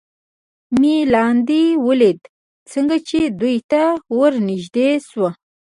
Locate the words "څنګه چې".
2.71-3.19